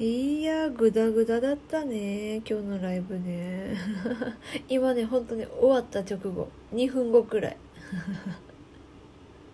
[0.00, 3.76] いやグダグダだったね今日のライブね。
[4.66, 6.48] 今ね本当に終わった直後。
[6.72, 7.56] 2分後くらい。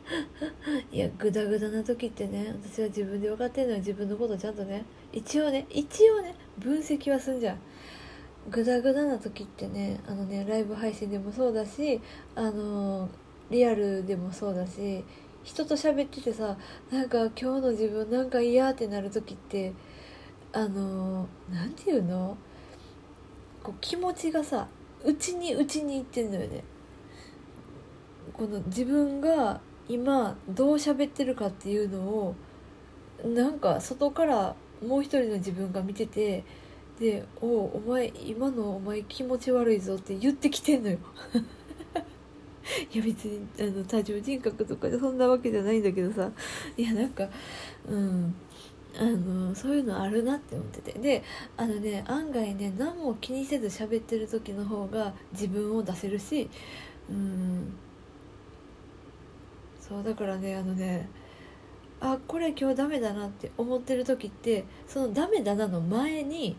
[0.93, 3.79] いやグダグダな時ってね私は自分で分かってんのよ。
[3.79, 4.85] 自分のことちゃんとね。
[5.12, 7.58] 一応ね一応ね分析はすんじゃん。
[8.48, 12.00] グダグダな時ってねあのねライブ配信でもそうだし
[12.36, 13.08] あの
[13.50, 15.02] リアルでもそうだし
[15.42, 16.56] 人と喋っててさ
[16.92, 19.72] なんか今日の自分なんか嫌ってなる時って
[20.57, 22.34] あのなんていうの？
[23.62, 24.69] こう気持ちがさ
[25.05, 26.65] 内に内にいってんのよね。
[28.32, 32.34] この自分が今どう喋ってるかっていうのを
[33.23, 36.42] なんか外からもう一人の自分が見てて
[36.98, 40.98] で「おお前今のお前気持ち悪いぞ」って言ってきてんのよ。
[42.93, 46.32] いや別にあの多重人格とかでそんなわけじゃないんだけどさ。
[46.79, 47.29] いやなんか
[47.87, 48.34] うん。
[48.98, 50.98] あのそういうのあるなって思ってて。
[50.98, 51.23] で
[51.56, 56.48] あのね案外ね何も気にせず喋ってる時の方が自分を出せるし
[57.10, 57.74] うん。
[59.80, 61.09] そうだからねあのね
[62.01, 66.56] あこれ今日ダメだなって思ってる時ってそのダメだなの前に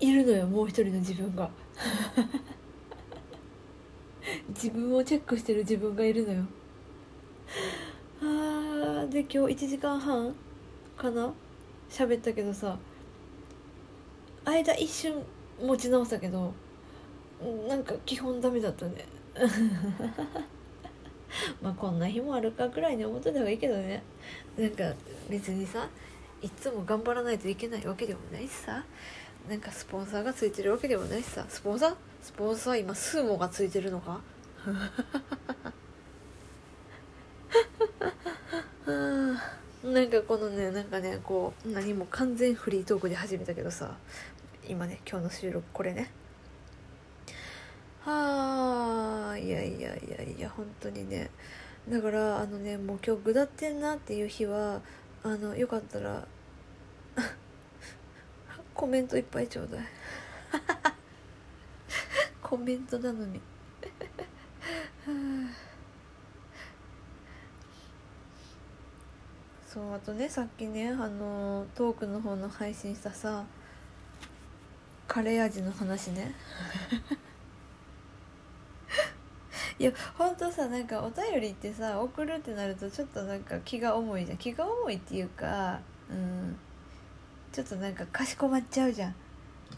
[0.00, 1.50] いるのよもう一人の自分が。
[4.50, 6.44] 自分をチェックしてる自分がいるのよ。
[9.10, 10.34] で今日1時間半
[10.96, 11.32] かな？
[11.90, 12.78] 喋ったけどさ
[14.44, 15.14] 間一瞬
[15.62, 16.52] 持ち直したけど
[17.68, 19.04] なんか基本ダメだったね。
[21.60, 24.02] まあこんな日もあるかくらいに思っといた方がいいけどね。
[24.56, 24.94] なんか
[25.28, 25.88] 別にさ
[26.40, 28.84] いつも頑張らないといけないわけでもないしさ。
[29.48, 31.44] なんかスポンサーがついてるわけでもないしさ。
[31.48, 31.94] スポンサー？
[32.22, 34.20] スポンサー今スーモがついてるのか？
[38.86, 39.62] あ。
[39.86, 43.96] なんかこのねなんかねこう何も完全フリートークで始めたけどさ
[44.68, 46.10] 今ね今日の収録これね。
[48.04, 51.30] はあいやいやいやいや本当にね。
[51.88, 54.82] だからあのねもう今日下ってんなっていう日は
[55.24, 56.26] あのよかったら
[58.74, 59.84] コメントいっぱいちょうだい。
[62.40, 63.40] コメントなのに。
[69.72, 73.42] そうあとねさっきねあのトークの方の配信したさ
[75.08, 76.34] カレー味の話ね。
[79.78, 84.38] いやほんとさなんかお便りってさ送るってなるとちょっとなんか気が重いじゃん。
[84.38, 86.54] 気が重いっていうかうん。
[87.50, 89.14] ちょっとなんかかしこまっちゃうじゃん。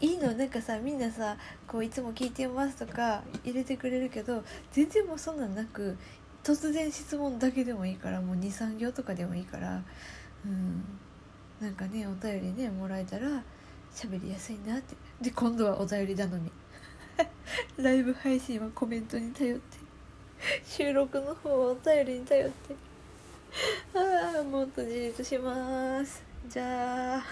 [0.01, 5.97] いいのなんかさみんなさこういつも聞いてますとか入れてくれるけど全然もうそんなんなく
[6.45, 9.81] 突然質問だけでもいいからもう23行とかでもいいから
[10.45, 10.83] うん。
[11.59, 13.43] なんかねお便りねもらえたら
[13.91, 14.95] 喋りやすいなって。
[15.19, 16.51] で今度はお便り頼み。
[17.83, 19.77] ライブ配信はコメントに頼って。
[20.63, 22.75] 収録の方はお便りに頼って。
[23.95, 26.21] ああもっと自立します。
[26.47, 27.23] じゃあ。